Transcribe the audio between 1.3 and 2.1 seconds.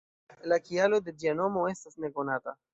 nomo estas